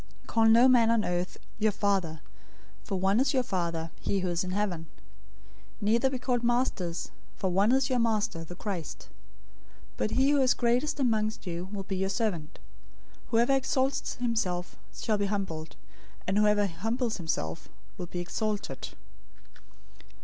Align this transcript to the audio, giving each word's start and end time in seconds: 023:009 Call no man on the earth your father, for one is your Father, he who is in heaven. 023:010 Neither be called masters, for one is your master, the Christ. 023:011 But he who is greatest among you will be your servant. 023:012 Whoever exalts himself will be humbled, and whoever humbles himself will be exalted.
023:009 0.23 0.25
Call 0.29 0.45
no 0.49 0.67
man 0.67 0.89
on 0.89 1.01
the 1.01 1.07
earth 1.09 1.37
your 1.59 1.71
father, 1.71 2.21
for 2.83 2.95
one 2.99 3.19
is 3.19 3.35
your 3.35 3.43
Father, 3.43 3.91
he 3.99 4.21
who 4.21 4.29
is 4.29 4.43
in 4.43 4.49
heaven. 4.49 4.87
023:010 5.79 5.81
Neither 5.81 6.09
be 6.09 6.17
called 6.17 6.43
masters, 6.43 7.11
for 7.35 7.51
one 7.51 7.71
is 7.71 7.87
your 7.87 7.99
master, 7.99 8.43
the 8.43 8.55
Christ. 8.55 9.09
023:011 9.97 9.97
But 9.97 10.09
he 10.11 10.31
who 10.31 10.41
is 10.41 10.53
greatest 10.55 10.99
among 10.99 11.33
you 11.43 11.69
will 11.71 11.83
be 11.83 11.97
your 11.97 12.09
servant. 12.09 12.57
023:012 13.25 13.29
Whoever 13.29 13.55
exalts 13.55 14.15
himself 14.15 14.75
will 15.07 15.17
be 15.19 15.25
humbled, 15.27 15.75
and 16.25 16.39
whoever 16.39 16.65
humbles 16.65 17.17
himself 17.17 17.69
will 17.99 18.07
be 18.07 18.17
exalted. 18.21 18.95